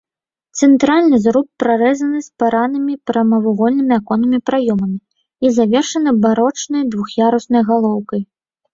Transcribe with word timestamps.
Цэнтральны 0.61 1.17
зруб 1.25 1.47
прарэзаны 1.63 2.19
спаранымі 2.29 2.93
прамавугольнымі 3.11 3.93
аконнымі 3.99 4.43
праёмамі 4.53 4.97
і 5.45 5.55
завершаны 5.61 6.19
барочнай 6.29 6.83
двух'яруснай 6.93 7.61
галоўкай. 7.73 8.21